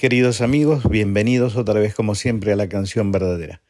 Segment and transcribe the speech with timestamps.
[0.00, 3.60] Queridos amigos, bienvenidos otra vez como siempre a la canción verdadera.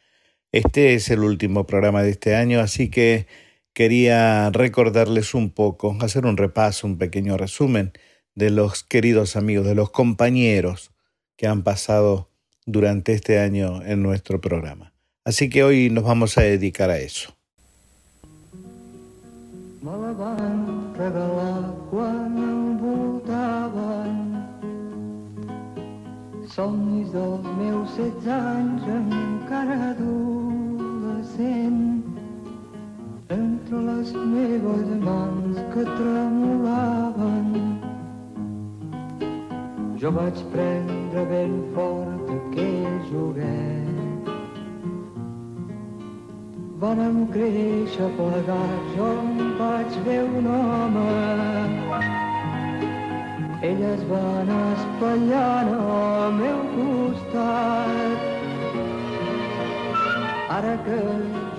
[0.53, 3.27] Este es el último programa de este año, así que
[3.73, 7.91] quería recordarles un poco, hacer un repaso, un pequeño resumen
[8.33, 10.93] de los queridos amigos, de los compañeros
[11.35, 12.29] que han pasado
[12.65, 14.93] durante este año en nuestro programa.
[15.25, 17.35] Así que hoy nos vamos a dedicar a eso.
[26.55, 31.79] Somnis dels meus setze anys encara adolescent.
[33.31, 37.47] Entre les meves mans que tremolaven
[40.01, 44.27] jo vaig prendre ben fort aquell joguet.
[46.81, 52.30] Vàrem créixer plegats, jo em vaig veure un home
[53.67, 58.23] ell es va anar espatllant al meu costat.
[60.55, 61.01] Ara que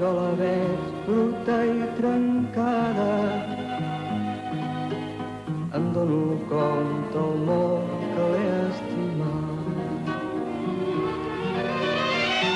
[0.00, 3.14] jo la veig bruta i trencada,
[5.78, 6.18] em dono
[6.50, 10.10] compte el món que l'he estimat.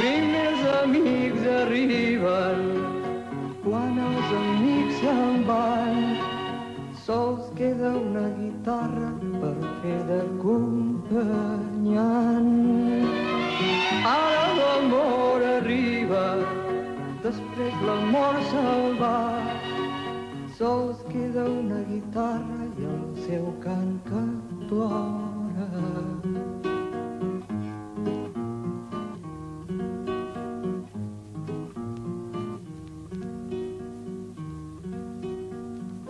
[0.00, 2.66] Primers amics arriben
[3.62, 6.05] quan els amics se'n van,
[7.06, 12.48] sols queda una guitarra per fer d'acompanyant.
[14.12, 16.24] Ara l'amor arriba,
[17.22, 19.20] després l'amor se'l va.
[20.58, 24.24] Sols queda una guitarra i el seu cant que
[24.66, 25.70] plora.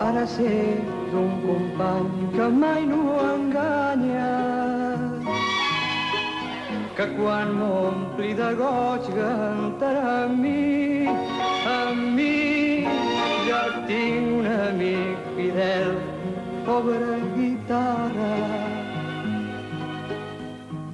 [0.07, 0.55] Ara sé
[1.11, 3.01] d'un company que mai no
[3.33, 4.33] enganya
[6.97, 11.05] que quan m'ompli de goig cantarà a mi,
[11.75, 11.81] a
[12.15, 12.87] mi.
[13.47, 15.93] Ja tinc un amic fidel,
[16.65, 18.33] pobra guitarra,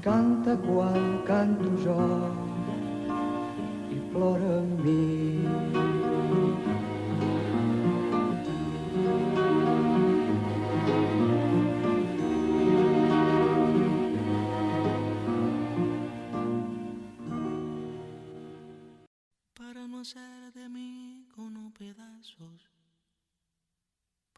[0.03, 1.99] canta quan canto jo
[3.95, 5.92] i plora amb mi.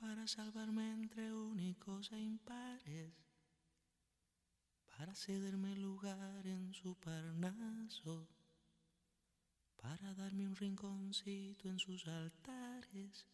[0.06, 3.12] Para salvarme entre únicos e impares,
[4.86, 8.30] para cederme lugar en su parnaso,
[9.82, 13.26] para darme un rinconcito en sus altares.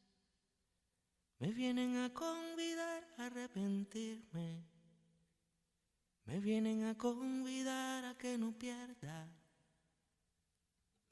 [1.39, 4.63] Me vienen a convidar a arrepentirme,
[6.23, 9.29] me vienen a convidar a que no pierda,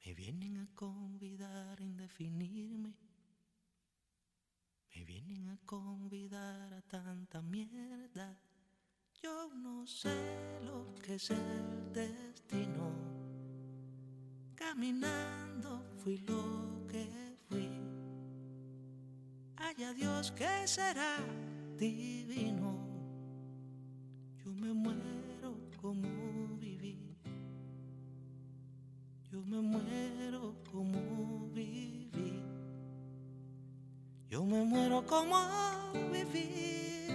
[0.06, 3.09] me vienen a convidar a indefinirme
[4.94, 8.36] me vienen a convidar a tanta mierda.
[9.22, 10.16] Yo no sé
[10.64, 12.90] lo que es el destino.
[14.54, 17.06] Caminando fui lo que
[17.48, 17.68] fui.
[19.56, 21.18] Haya Dios que será
[21.76, 22.78] divino.
[24.44, 26.08] Yo me muero como
[26.58, 27.16] viví.
[29.30, 30.09] Yo me muero
[34.30, 35.36] Yo me muero como
[36.12, 37.10] vivir.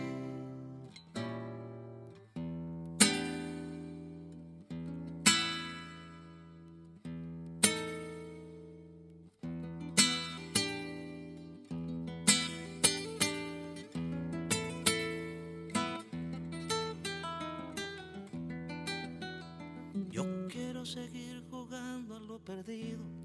[20.12, 23.25] Yo quiero seguir jugando a lo perdido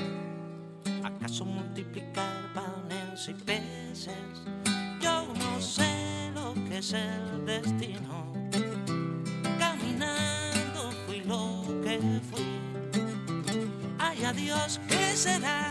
[1.03, 4.13] ¿Acaso multiplicar panes y peces?
[5.01, 8.31] Yo no sé lo que es el destino.
[9.57, 11.99] Caminando fui lo que
[12.29, 12.45] fui.
[13.97, 15.70] Ay, adiós, que será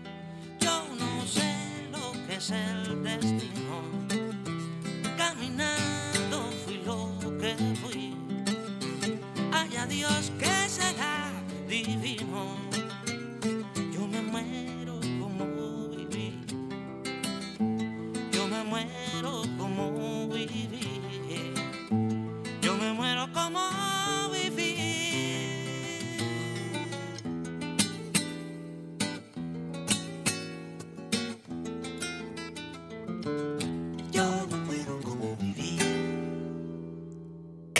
[2.41, 4.00] Es el destino.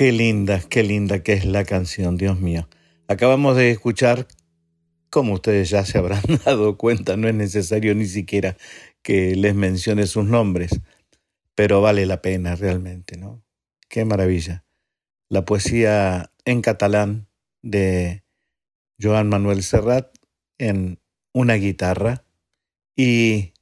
[0.02, 2.68] Qué linda, qué linda que es la canción, Dios mío.
[3.08, 4.26] Acabamos de escuchar,
[5.12, 8.58] como ustedes ya se habrán dado cuenta, no es necesario ni siquiera
[9.04, 10.72] que les mencione sus nombres,
[11.54, 13.44] pero vale la pena realmente, ¿no?
[13.90, 14.66] Qué maravilla.
[15.30, 17.28] La poesía en catalán
[17.62, 18.24] de
[19.00, 20.18] Joan Manuel Serrat
[20.58, 20.98] en
[21.32, 22.26] una guitarra
[22.96, 23.54] y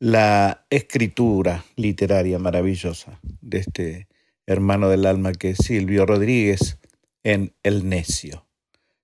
[0.00, 4.09] la escritura literaria maravillosa de este
[4.50, 6.78] hermano del alma que Silvio Rodríguez
[7.22, 8.48] en El Necio.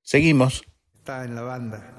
[0.03, 0.65] Seguimos.
[0.93, 1.97] Está en la banda.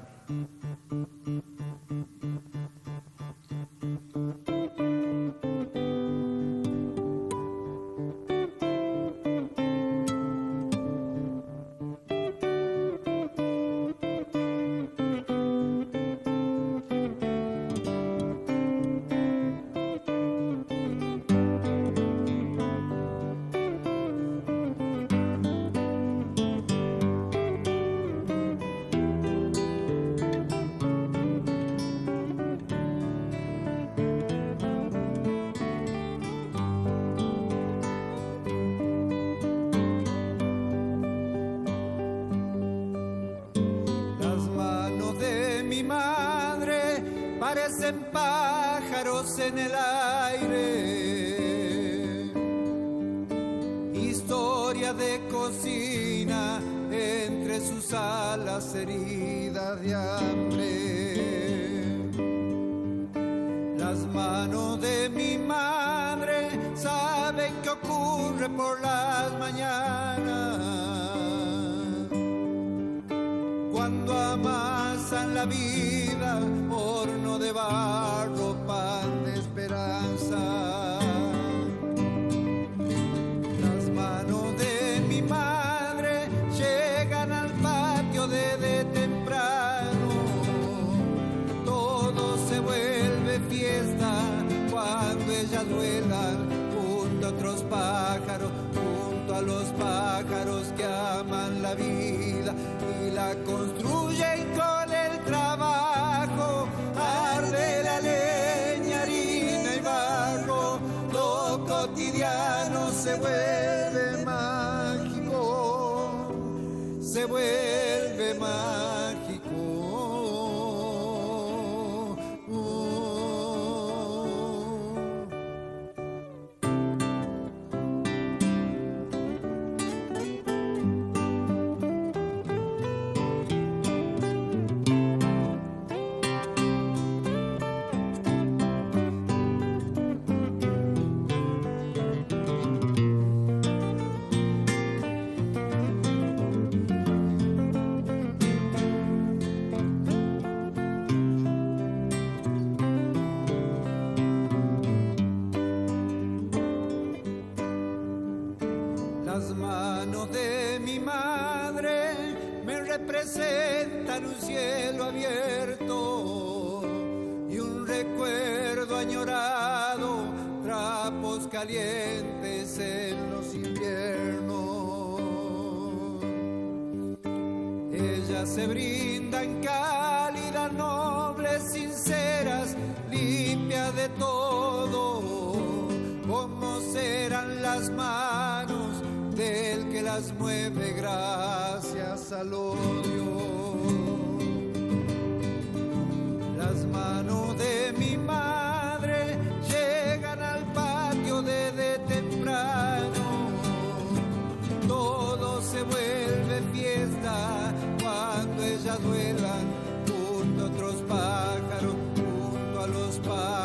[117.18, 117.87] Se vuelve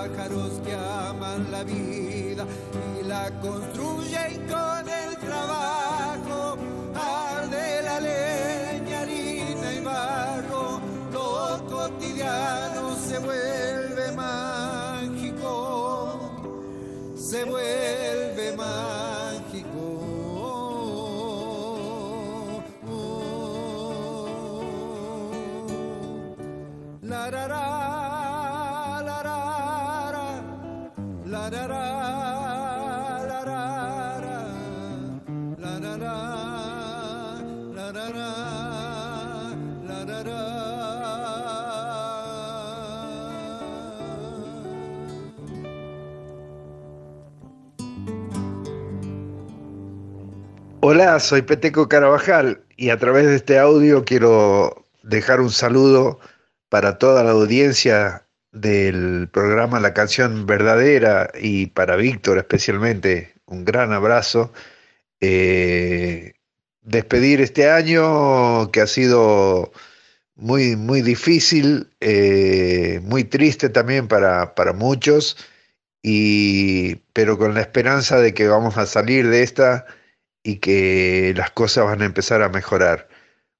[0.07, 2.45] pájaros que aman la vida
[2.99, 6.57] y la construyen con el trabajo.
[6.95, 10.81] Arde la leña, harina y barro,
[11.11, 15.41] lo cotidiano se vuelve mágico,
[17.15, 18.02] se vuelve
[50.95, 56.19] Hola, soy Peteco Carabajal y a través de este audio quiero dejar un saludo
[56.69, 63.91] para toda la audiencia del programa La Canción Verdadera y para Víctor especialmente un gran
[63.91, 64.53] abrazo.
[65.19, 66.33] Eh,
[66.83, 69.71] despedir este año que ha sido
[70.35, 75.37] muy, muy difícil, eh, muy triste también para, para muchos,
[76.03, 79.87] y, pero con la esperanza de que vamos a salir de esta
[80.43, 83.07] y que las cosas van a empezar a mejorar.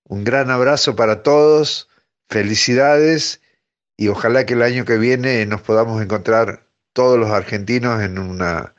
[0.03, 1.89] Un gran abrazo para todos,
[2.29, 3.41] felicidades
[3.97, 8.75] y ojalá que el año que viene nos podamos encontrar todos los argentinos en una,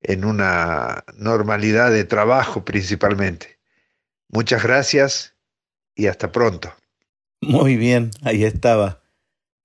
[0.00, 3.58] en una normalidad de trabajo principalmente.
[4.28, 5.36] Muchas gracias
[5.94, 6.74] y hasta pronto.
[7.40, 9.02] Muy bien, ahí estaba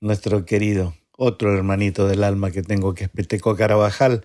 [0.02, 4.24] nuestro querido otro hermanito del alma que tengo que es Peteco Carabajal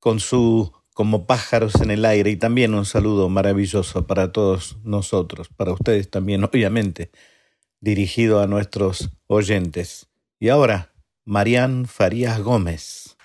[0.00, 5.50] con su como pájaros en el aire y también un saludo maravilloso para todos nosotros,
[5.54, 7.10] para ustedes también, obviamente,
[7.82, 10.08] dirigido a nuestros oyentes.
[10.40, 10.94] Y ahora,
[11.26, 13.15] Marián Farías Gómez.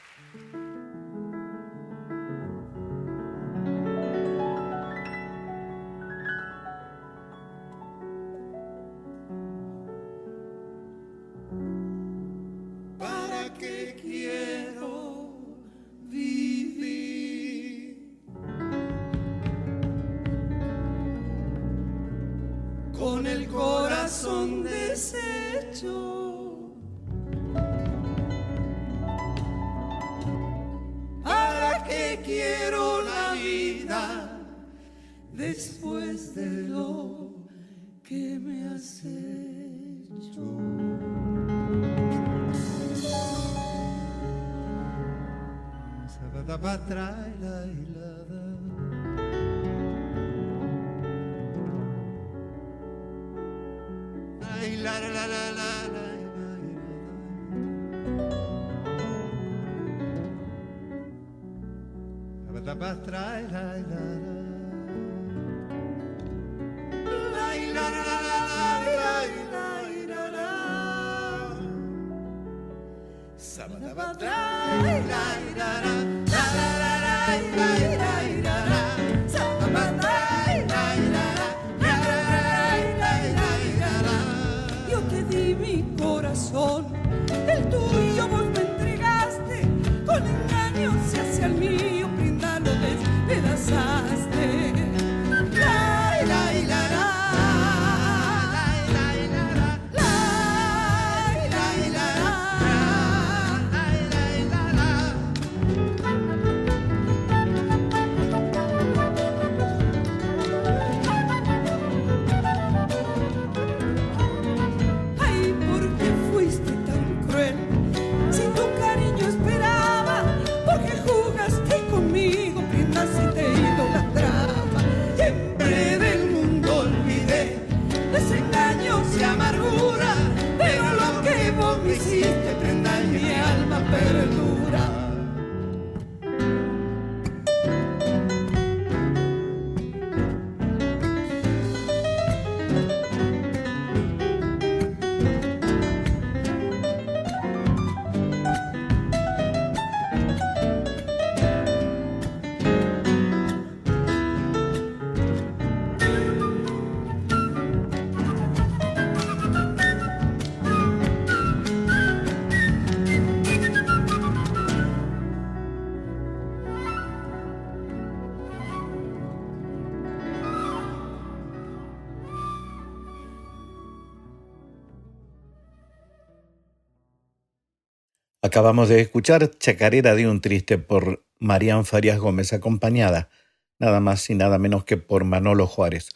[178.43, 183.29] Acabamos de escuchar Chacarera de un Triste por Marían Farias Gómez, acompañada
[183.77, 186.09] nada más y nada menos que por Manolo Juárez,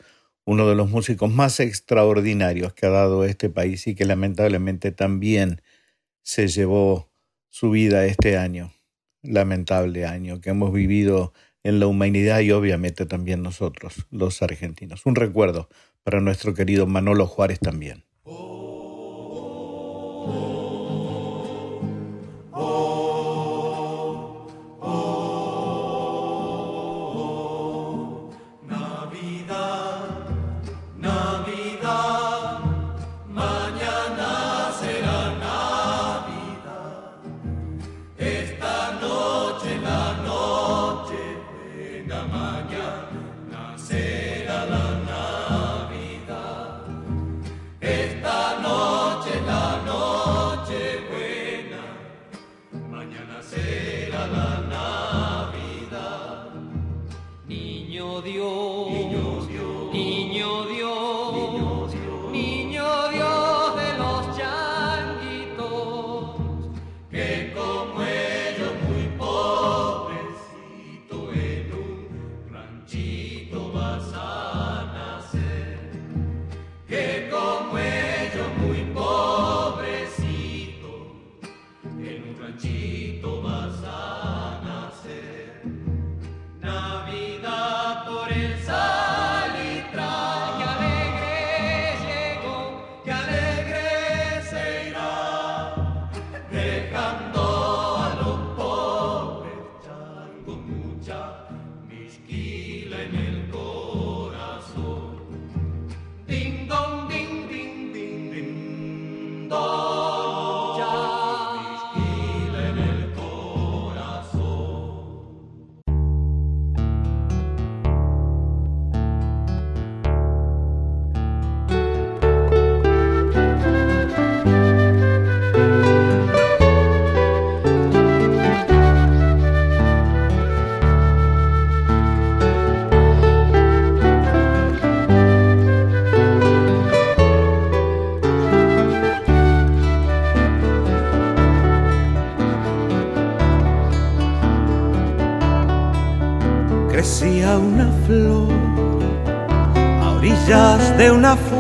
[0.44, 5.62] uno de los músicos más extraordinarios que ha dado este país y que lamentablemente también
[6.24, 7.12] se llevó
[7.50, 8.74] su vida este año,
[9.22, 15.06] lamentable año que hemos vivido en la humanidad y obviamente también nosotros, los argentinos.
[15.06, 15.70] Un recuerdo
[16.02, 18.04] para nuestro querido Manolo Juárez también.
[20.26, 20.55] de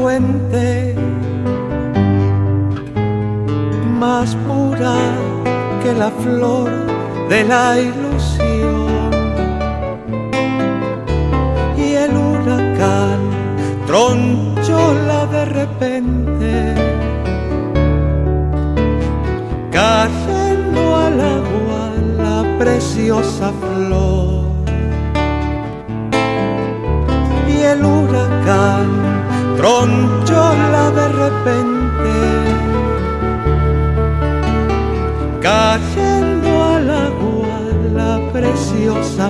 [0.05, 0.84] una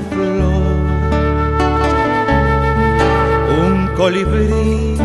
[0.10, 0.64] flor.
[3.66, 4.98] Un colibrí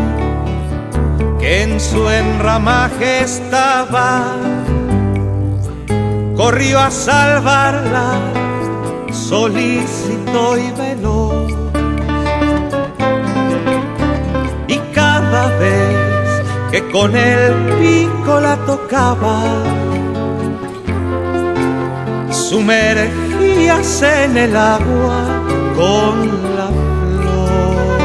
[1.39, 4.35] que en su enramaje estaba,
[6.35, 8.19] corrió a salvarla,
[9.11, 11.61] solícito y veloz
[15.59, 19.41] vez que con el pico la tocaba,
[23.51, 25.25] sumergíase en el agua
[25.75, 27.99] con la flor.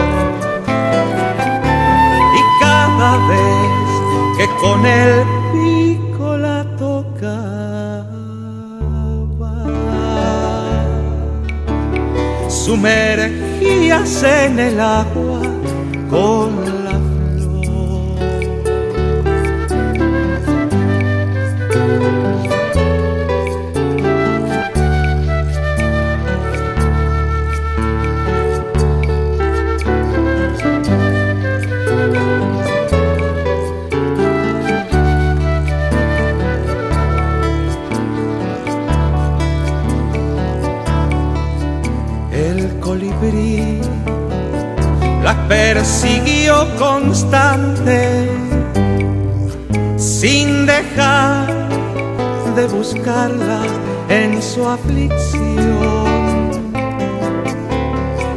[2.34, 3.88] Y cada vez
[4.36, 7.96] que con el pico la tocaba,
[12.48, 15.55] sumergíase en el agua
[52.86, 53.62] buscarla
[54.08, 55.40] en su aflicción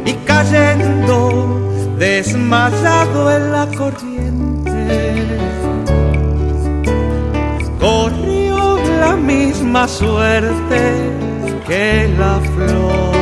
[0.04, 1.60] y cayendo
[1.96, 4.80] desmayado en la corriente
[7.78, 10.82] corrió la misma suerte
[11.66, 13.14] que la flor.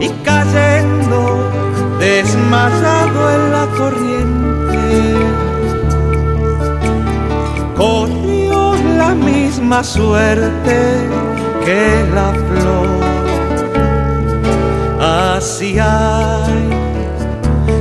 [0.00, 1.20] Y cayendo
[1.98, 4.53] desmayado en la corriente,
[9.54, 10.76] misma suerte
[11.64, 12.88] que la flor.
[15.00, 16.68] Así hay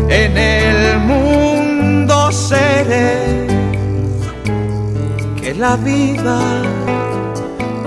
[0.09, 3.51] en el mundo seres
[5.41, 6.39] que la vida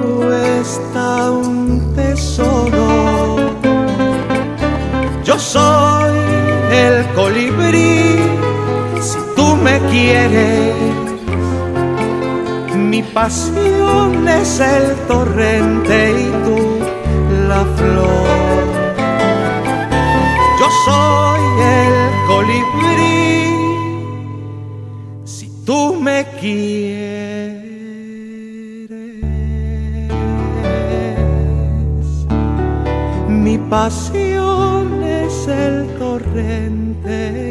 [0.03, 3.37] cuesta un tesoro.
[5.23, 6.19] Yo soy
[6.73, 8.19] el colibrí,
[9.01, 10.66] si tú me quieres,
[13.17, 16.59] pasión es el torrente y tú
[17.49, 18.67] la flor.
[20.61, 21.45] Yo soy
[21.79, 21.95] el
[22.31, 23.57] colibrí,
[25.25, 27.65] si tú me quieres.
[33.29, 37.46] Mi pasión es el torrente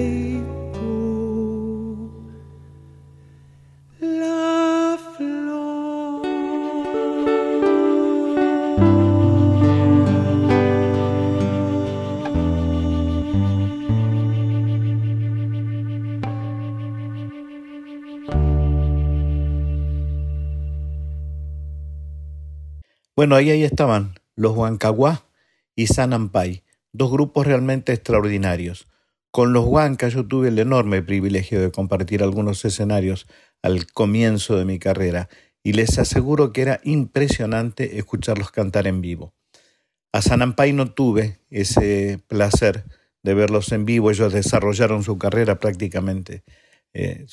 [23.26, 25.26] Bueno, ahí, ahí estaban los Huancahuá
[25.76, 26.62] y Sanampay,
[26.94, 28.88] dos grupos realmente extraordinarios.
[29.32, 33.26] Con los Huancas yo tuve el enorme privilegio de compartir algunos escenarios
[33.64, 35.28] al comienzo de mi carrera
[35.64, 39.34] y les aseguro que era impresionante escucharlos cantar en vivo.
[40.14, 42.84] A Sanampay no tuve ese placer
[43.24, 46.44] de verlos en vivo, ellos desarrollaron su carrera prácticamente,
[46.94, 47.26] eh,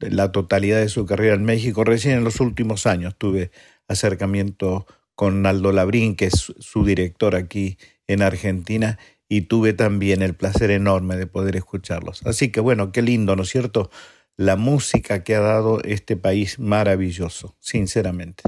[0.00, 1.84] la totalidad de su carrera en México.
[1.84, 3.52] Recién en los últimos años tuve
[3.86, 8.98] acercamiento con Aldo Labrín, que es su- director aquí en Argentina,
[9.28, 12.24] y tuve también el placer enorme de poder escucharlos.
[12.24, 13.90] Así que bueno, qué lindo, ¿no es cierto?
[14.36, 18.44] La música que ha dado este país maravilloso, sinceramente.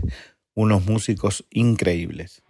[0.54, 2.42] Unos músicos increíbles.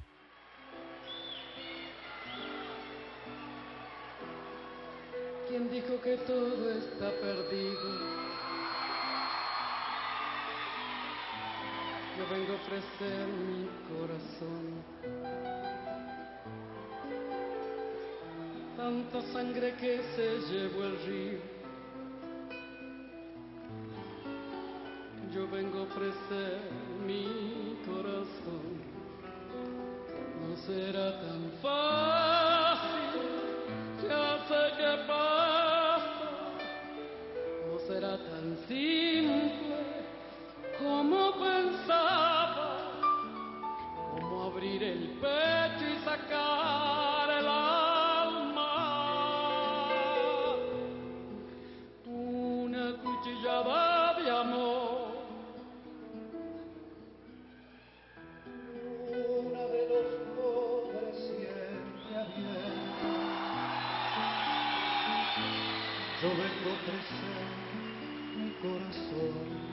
[68.36, 69.68] Mi corazón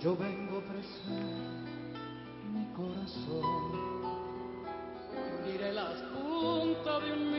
[0.00, 1.24] Yo vengo a ofrecer
[2.52, 4.04] mi corazón.
[5.42, 7.32] Uniré las puntas de un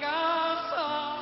[0.00, 1.16] casa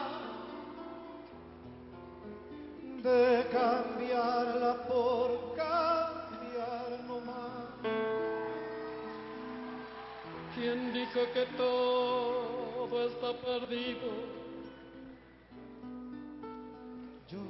[3.02, 7.68] de cambiarla por cambiar no más.
[10.54, 14.10] ¿Quién dijo que todo está perdido?
[17.28, 17.40] Yo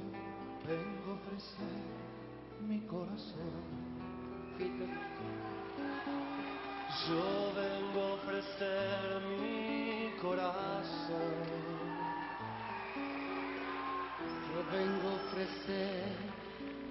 [0.67, 1.83] vengo a ofrecer
[2.67, 3.85] mi corazón.
[7.07, 9.84] Yo vengo a ofrecer mi
[14.49, 16.17] Yo vengo a ofrecer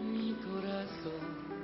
[0.00, 1.63] mi corazón.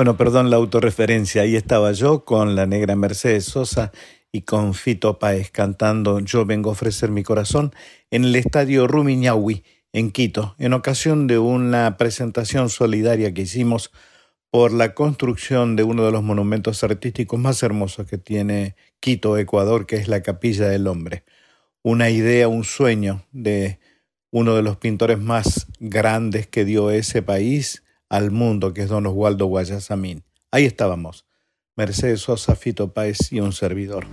[0.00, 3.92] Bueno, perdón la autorreferencia, ahí estaba yo con la negra Mercedes Sosa
[4.32, 7.74] y con Fito Páez cantando Yo vengo a ofrecer mi corazón
[8.10, 13.92] en el estadio Rumiñahui en Quito, en ocasión de una presentación solidaria que hicimos
[14.50, 19.84] por la construcción de uno de los monumentos artísticos más hermosos que tiene Quito, Ecuador,
[19.84, 21.24] que es la Capilla del Hombre.
[21.82, 23.80] Una idea, un sueño de
[24.30, 29.06] uno de los pintores más grandes que dio ese país al mundo, que es don
[29.06, 30.24] Oswaldo Guayasamín.
[30.50, 31.24] Ahí estábamos,
[31.76, 34.06] Mercedes Sosa, Fito Páez y un servidor.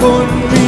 [0.00, 0.59] Canta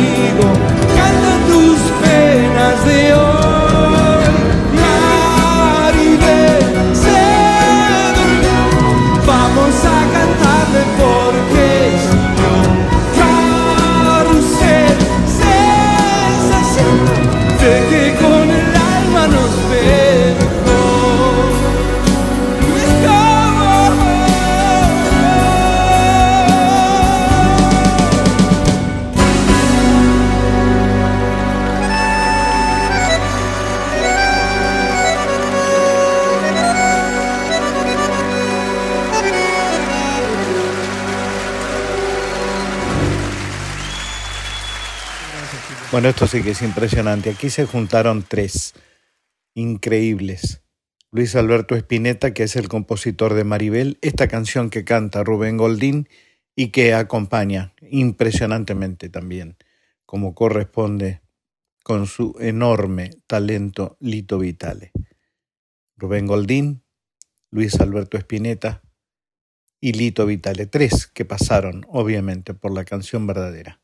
[46.12, 47.30] esto sí que es impresionante.
[47.30, 48.74] Aquí se juntaron tres
[49.54, 50.62] increíbles.
[51.10, 56.10] Luis Alberto Spinetta, que es el compositor de Maribel, esta canción que canta Rubén Goldín
[56.54, 59.56] y que acompaña impresionantemente también,
[60.04, 61.22] como corresponde
[61.82, 64.92] con su enorme talento Lito Vitale.
[65.96, 66.84] Rubén Goldín,
[67.50, 68.82] Luis Alberto Spinetta
[69.80, 73.80] y Lito Vitale, tres que pasaron obviamente por la canción verdadera.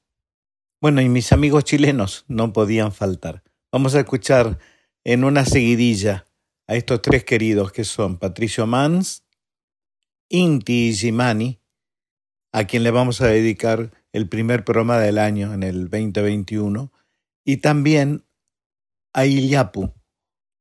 [0.80, 3.42] Bueno, y mis amigos chilenos no podían faltar.
[3.72, 4.60] Vamos a escuchar
[5.02, 6.26] en una seguidilla
[6.68, 9.24] a estos tres queridos que son Patricio Mans,
[10.28, 11.60] Inti Gimani,
[12.52, 16.92] a quien le vamos a dedicar el primer programa del año en el 2021,
[17.44, 18.24] y también
[19.12, 19.92] a Iliapu.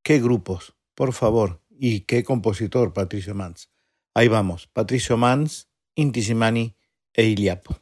[0.01, 3.69] Qué grupos, por favor, y qué compositor Patricio Mans.
[4.15, 6.75] Ahí vamos, Patricio Mans, Inti Gimani
[7.13, 7.75] e Iliapu.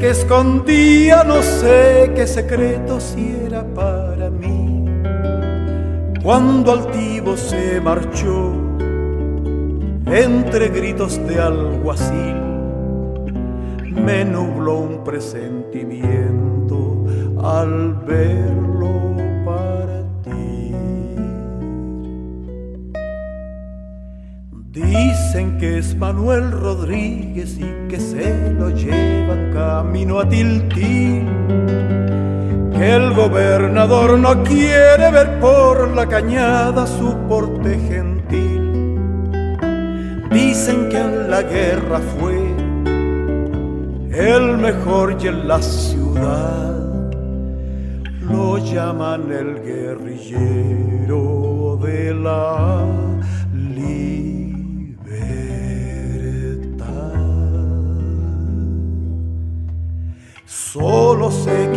[0.00, 4.86] Que escondía no sé qué secreto si era para mí.
[6.22, 8.54] Cuando altivo se marchó
[10.06, 12.34] entre gritos de alguacil,
[13.94, 17.04] me nubló un presentimiento
[17.42, 18.69] al verlo
[25.60, 31.28] que es Manuel Rodríguez y que se lo llevan camino a Tiltil.
[32.72, 38.96] Que el gobernador no quiere ver por la cañada su porte gentil.
[40.30, 42.38] Dicen que en la guerra fue
[44.12, 46.74] el mejor y en la ciudad
[48.22, 52.89] lo llaman el guerrillero de la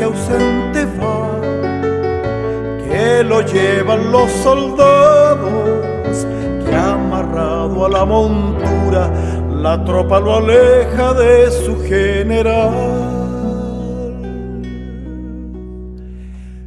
[0.04, 1.40] que ausente va,
[2.84, 6.28] que lo llevan los soldados,
[6.66, 9.10] que amarrado a la montura
[9.50, 12.74] la tropa lo aleja de su general.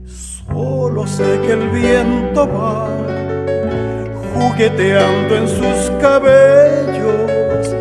[0.07, 2.89] Solo sé que el viento va
[4.35, 7.75] jugueteando en sus cabellos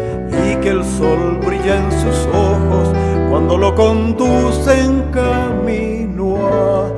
[0.46, 3.05] y que el sol brilla en sus ojos
[3.36, 6.90] cuando lo conduce en camino a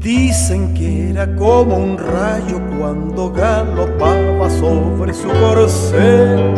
[0.00, 1.96] Dicen que era como un
[2.78, 6.54] cuando galopaba sobre su corcel.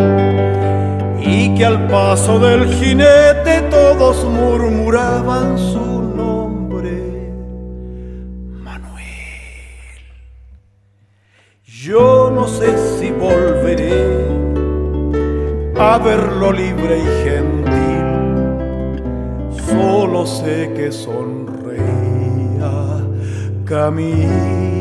[1.20, 7.32] Y que al paso del jinete todos murmuraban su nombre,
[8.60, 9.04] Manuel.
[11.64, 14.26] Yo no sé si volveré
[15.78, 18.04] a verlo libre y gentil,
[19.68, 21.52] solo sé que sonreía
[23.64, 24.71] camino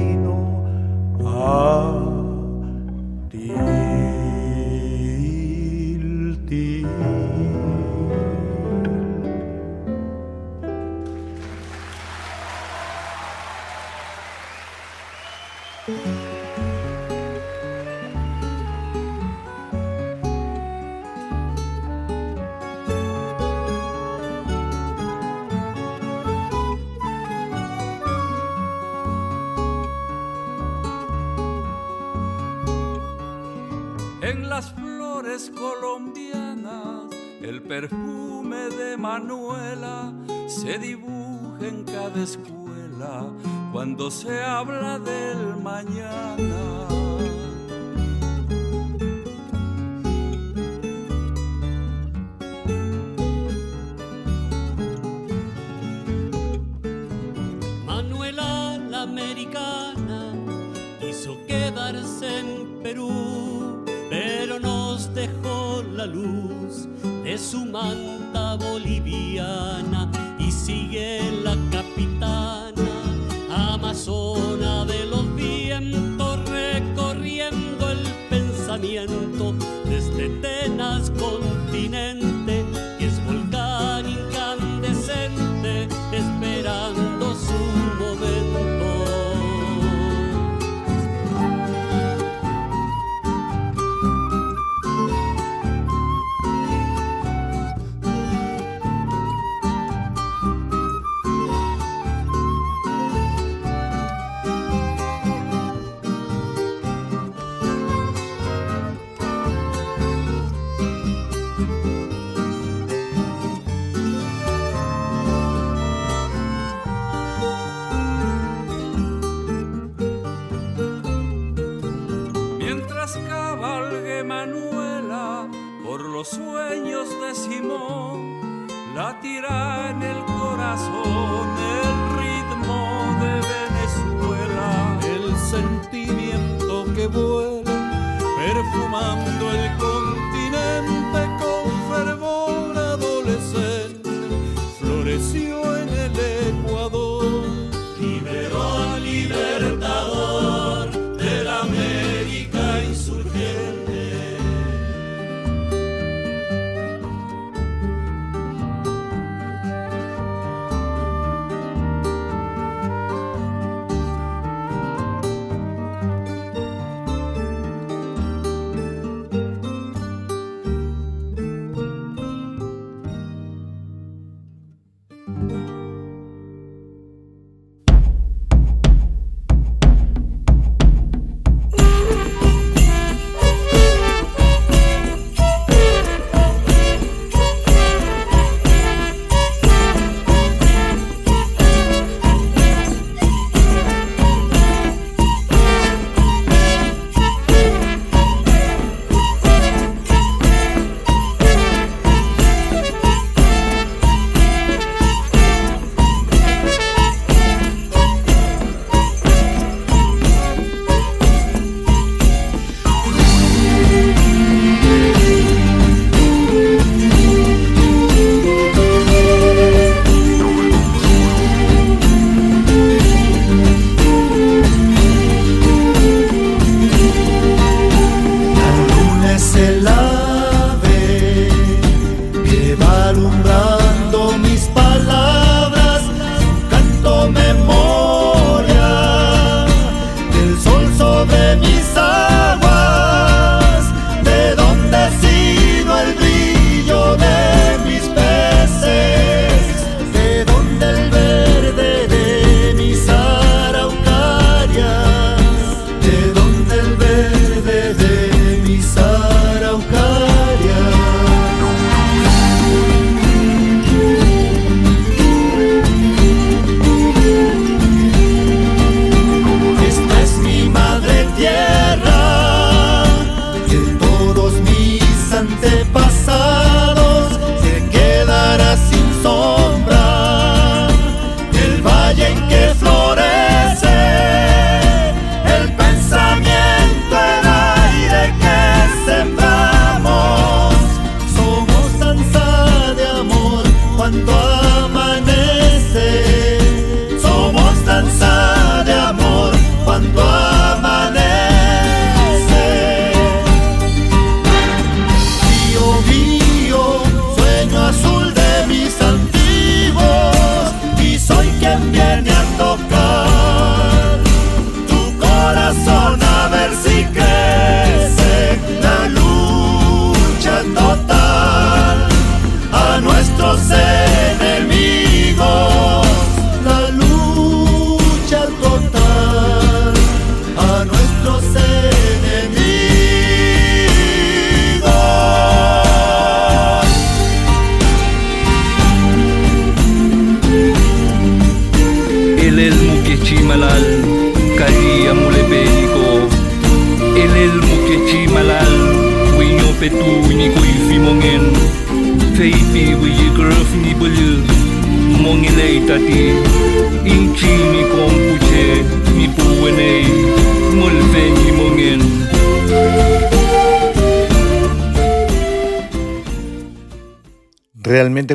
[42.11, 43.25] cada escuela
[43.71, 46.90] cuando se habla del mañana.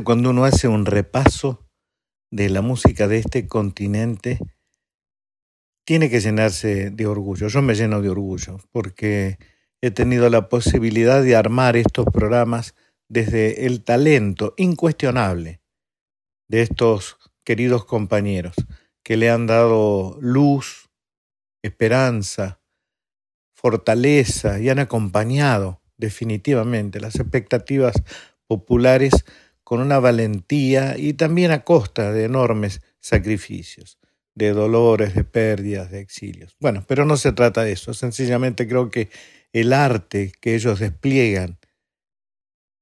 [0.02, 1.68] Cuando uno hace un repaso
[2.30, 4.38] de la música de este continente,
[5.86, 7.48] tiene que llenarse de orgullo.
[7.48, 9.38] Yo me lleno de orgullo porque
[9.80, 12.74] he tenido la posibilidad de armar estos programas
[13.08, 15.60] desde el talento incuestionable
[16.48, 18.56] de estos queridos compañeros
[19.04, 20.90] que le han dado luz,
[21.62, 22.60] esperanza,
[23.54, 28.02] fortaleza y han acompañado definitivamente las expectativas
[28.48, 29.24] populares
[29.66, 33.98] con una valentía y también a costa de enormes sacrificios,
[34.36, 36.54] de dolores, de pérdidas, de exilios.
[36.60, 39.08] Bueno, pero no se trata de eso, sencillamente creo que
[39.52, 41.58] el arte que ellos despliegan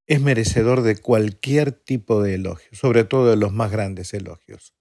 [0.06, 4.74] es merecedor de cualquier tipo de elogio, sobre todo de los más grandes elogios.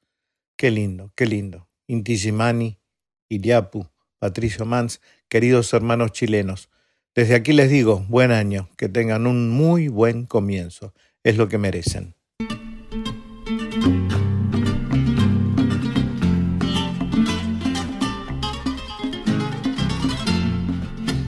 [0.58, 1.70] Qué lindo, qué lindo.
[1.88, 2.82] Inti Gimani,
[3.30, 3.88] Iliapu,
[4.20, 5.00] Patricio Mans,
[5.30, 6.70] queridos hermanos chilenos,
[7.16, 10.94] desde aquí les digo, buen año, que tengan un muy buen comienzo,
[11.24, 12.16] es lo que merecen.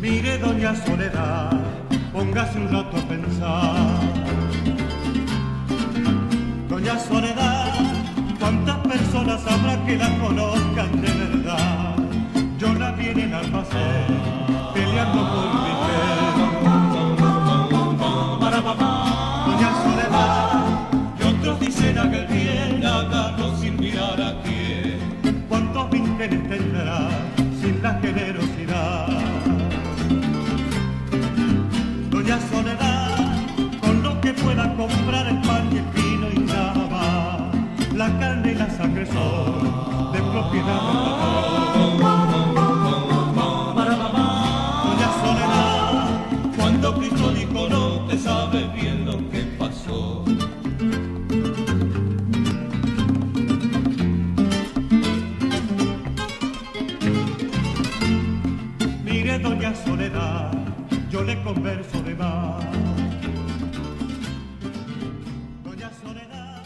[0.02, 1.52] Mire, doña Soledad,
[2.12, 4.02] póngase un rato a pensar.
[6.70, 7.74] Doña Soledad,
[8.40, 11.96] ¿cuántas personas habrá que la conozcan de verdad?
[12.58, 14.35] Yo la al paseo, peleando
[61.26, 62.64] le converso de más.
[66.04, 66.64] Soledad.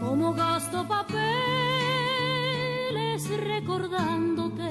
[0.00, 1.20] Como gasto papeles
[3.44, 4.70] recordándote,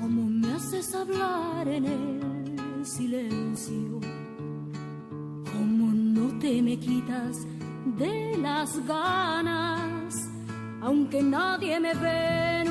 [0.00, 2.05] como me haces hablar en el
[7.96, 10.14] de las ganas,
[10.82, 12.65] aunque nadie me ve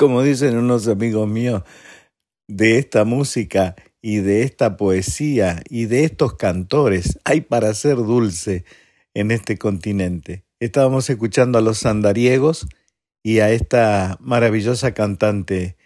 [0.00, 1.62] Como dicen unos amigos míos,
[2.48, 8.64] de esta música y de esta poesía y de estos cantores hay para ser dulce
[9.12, 10.46] en este continente.
[10.58, 12.66] Estábamos escuchando a los sandariegos
[13.22, 15.76] y a esta maravillosa cantante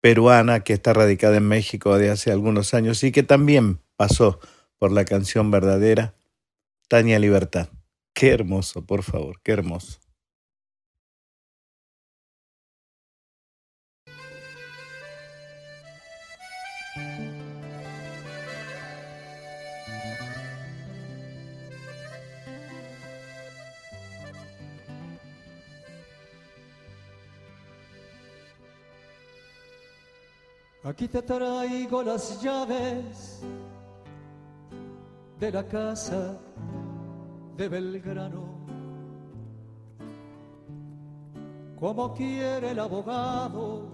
[0.00, 4.40] peruana que está radicada en México de hace algunos años y que también pasó
[4.78, 6.16] por la canción verdadera,
[6.88, 7.68] Tania Libertad.
[8.14, 10.00] Qué hermoso, por favor, qué hermoso.
[30.90, 33.42] Aquí te traigo las llaves
[35.38, 36.36] de la casa
[37.56, 38.42] de Belgrano.
[41.78, 43.92] Como quiere el abogado,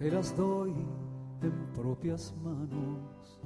[0.00, 0.74] te las doy
[1.40, 3.40] en propias manos.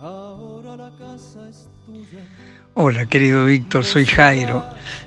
[0.00, 2.26] Ahora la casa es tuya.
[2.74, 4.64] Hola querido Víctor, soy Jairo.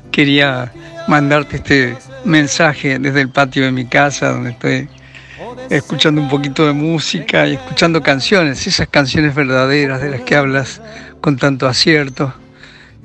[0.09, 0.71] Quería
[1.09, 4.89] mandarte este mensaje desde el patio de mi casa donde estoy
[5.69, 10.81] escuchando un poquito de música y escuchando canciones, esas canciones verdaderas de las que hablas
[11.21, 12.33] con tanto acierto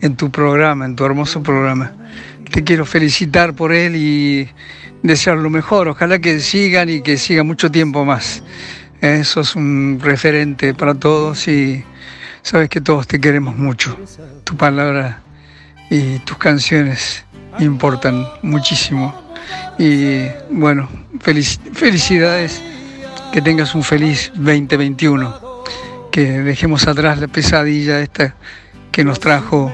[0.01, 1.93] en tu programa, en tu hermoso programa.
[2.51, 4.49] Te quiero felicitar por él y
[5.03, 5.89] desear lo mejor.
[5.89, 8.43] Ojalá que sigan y que siga mucho tiempo más.
[9.01, 11.85] Eso es un referente para todos y
[12.43, 13.99] sabes que todos te queremos mucho.
[14.45, 15.21] Tu palabra
[15.91, 17.26] y tus canciones
[17.59, 19.15] importan muchísimo.
[19.79, 20.89] Y bueno,
[21.25, 22.63] felic- felicidades,
[23.33, 25.63] que tengas un feliz 2021,
[26.11, 28.35] que dejemos atrás la pesadilla esta
[28.91, 29.71] que nos trajo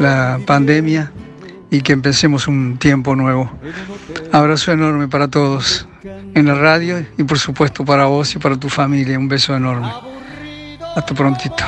[0.00, 1.12] la pandemia
[1.70, 3.50] y que empecemos un tiempo nuevo.
[4.32, 5.86] Abrazo enorme para todos
[6.34, 9.18] en la radio y por supuesto para vos y para tu familia.
[9.18, 9.88] Un beso enorme.
[10.96, 11.64] Hasta prontito.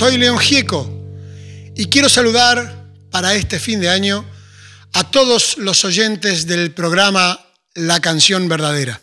[0.00, 0.90] Soy León Gieco
[1.76, 4.24] y quiero saludar para este fin de año
[4.94, 7.38] a todos los oyentes del programa
[7.74, 9.02] La Canción Verdadera.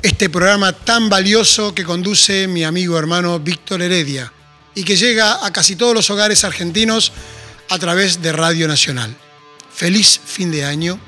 [0.00, 4.32] Este programa tan valioso que conduce mi amigo hermano Víctor Heredia
[4.74, 7.12] y que llega a casi todos los hogares argentinos
[7.68, 9.14] a través de Radio Nacional.
[9.74, 10.98] Feliz fin de año,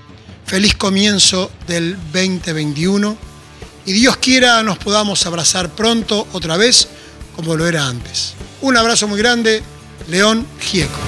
[0.45, 3.17] feliz comienzo del 2021
[3.87, 6.87] y Dios quiera nos podamos abrazar pronto otra vez
[7.37, 8.35] como lo era antes.
[8.63, 9.63] Un abrazo muy grande,
[10.09, 10.99] León Gieco.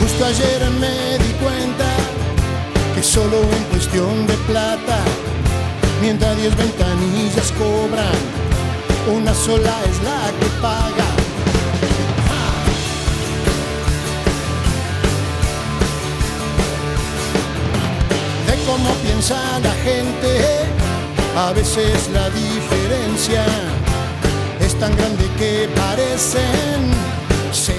[0.00, 1.86] Justo ayer me di cuenta
[2.94, 4.98] que solo en cuestión de plata,
[6.02, 8.18] mientras 10 ventanillas cobran,
[9.12, 11.08] una sola es la que paga.
[18.46, 20.77] De cómo piensa la gente,
[21.38, 23.44] a veces la diferencia
[24.60, 26.90] es tan grande que parecen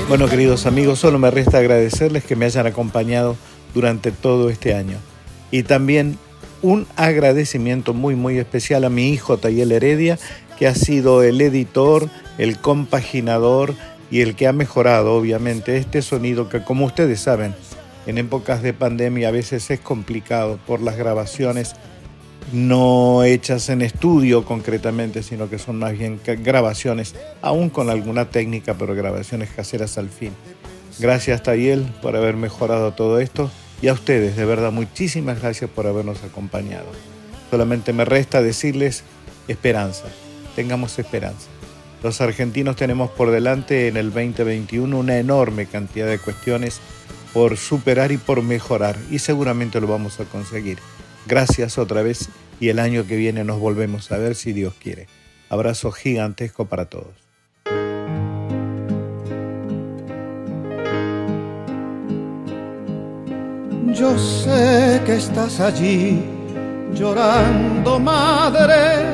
[0.07, 3.35] Bueno, queridos amigos, solo me resta agradecerles que me hayan acompañado
[3.73, 4.97] durante todo este año.
[5.51, 6.17] Y también
[6.61, 10.17] un agradecimiento muy, muy especial a mi hijo Tayel Heredia,
[10.57, 13.73] que ha sido el editor, el compaginador
[14.09, 17.53] y el que ha mejorado, obviamente, este sonido que, como ustedes saben,
[18.07, 21.75] en épocas de pandemia a veces es complicado por las grabaciones
[22.51, 28.73] no hechas en estudio concretamente, sino que son más bien grabaciones, aún con alguna técnica,
[28.73, 30.31] pero grabaciones caseras al fin.
[30.99, 33.49] Gracias Tayel por haber mejorado todo esto
[33.81, 36.87] y a ustedes, de verdad, muchísimas gracias por habernos acompañado.
[37.49, 39.03] Solamente me resta decirles
[39.47, 40.05] esperanza,
[40.55, 41.47] tengamos esperanza.
[42.03, 46.79] Los argentinos tenemos por delante en el 2021 una enorme cantidad de cuestiones
[47.33, 50.79] por superar y por mejorar y seguramente lo vamos a conseguir.
[51.29, 52.27] Gracias otra vez
[52.59, 55.05] y el año que viene nos volvemos a ver si Dios quiere.
[55.47, 57.13] Abrazo gigantesco para todos.
[63.93, 66.19] Yo sé que estás allí
[66.95, 69.05] llorando, madre,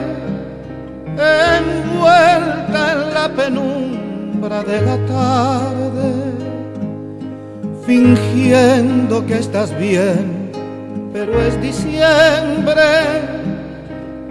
[1.17, 6.13] envuelta en la penumbra de la tarde,
[7.85, 10.34] fingiendo que estás bien,
[11.15, 12.83] pero es diciembre,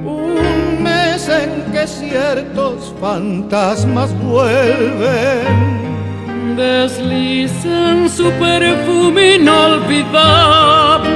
[0.05, 5.75] un mes en que ciertos fantasmas vuelven.
[6.57, 11.09] Deslizan su perfume inolvidable,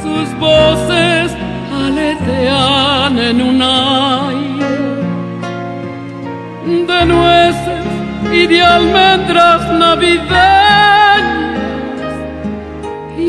[0.00, 1.32] sus voces
[1.74, 4.68] aletean en un aire
[6.86, 7.84] de nueces
[8.32, 10.97] y de almendras navideñas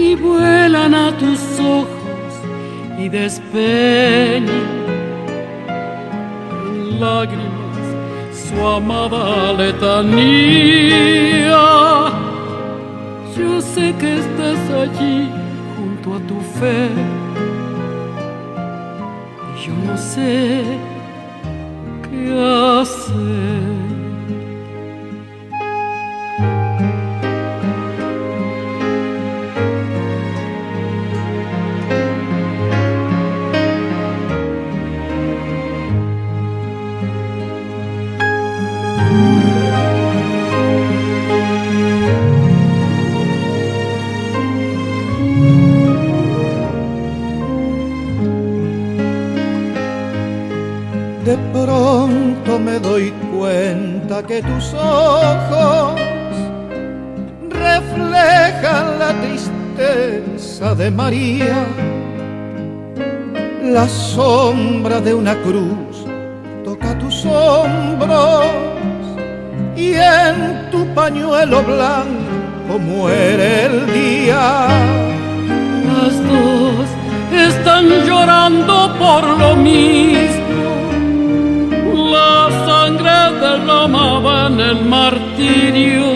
[0.10, 2.34] y vuelan a tus ojos
[2.98, 4.50] y despeñan
[7.00, 7.86] lágrimas
[8.34, 10.02] su amada letanía.
[13.38, 15.30] Yo sé que estás allí
[15.76, 16.90] junto a tu fe.
[19.64, 20.64] Yo no sé
[22.10, 22.24] qué
[22.82, 23.79] hacer.
[52.82, 56.00] Doy cuenta que tus ojos
[57.50, 61.66] reflejan la tristeza de María,
[63.64, 66.06] la sombra de una cruz
[66.64, 68.46] toca tus hombros
[69.76, 74.68] y en tu pañuelo blanco muere el día.
[75.88, 76.88] Las dos
[77.34, 80.39] están llorando por lo mismo.
[82.90, 86.08] Sangre derramaba en el martirio.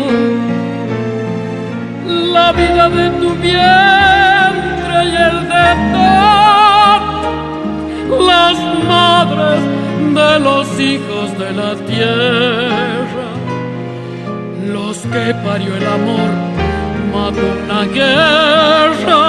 [2.34, 5.68] La vida de tu vientre y el de
[8.32, 8.58] las
[8.88, 9.62] madres
[10.20, 13.30] de los hijos de la tierra.
[14.76, 16.32] Los que parió el amor
[17.14, 19.22] mató una guerra.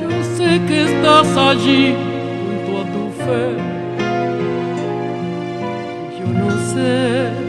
[0.00, 1.94] Yo sé que estás allí
[2.40, 3.73] junto a tu fe.
[6.74, 7.44] Qué.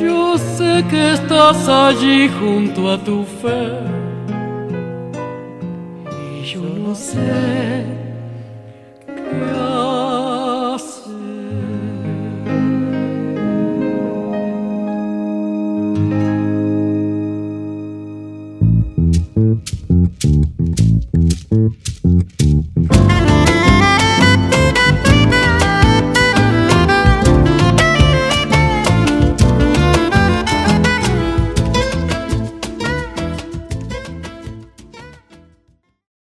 [0.00, 3.78] Yo sé que estás allí junto a tu fe.
[6.40, 8.03] Y yo no sé.